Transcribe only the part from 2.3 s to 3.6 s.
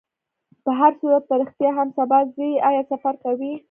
ځې؟ آیا سفر کوې؟